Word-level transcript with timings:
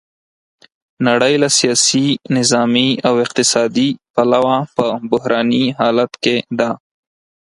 نړۍ 1.07 1.33
له 1.43 1.49
سیاسي، 1.59 2.07
نظامي 2.37 2.89
او 3.07 3.13
اقتصادي 3.25 3.89
پلوه 4.13 4.57
په 4.75 4.85
بحراني 5.11 5.65
حالت 5.79 6.11
کې 6.23 6.35
ده. 6.59 6.69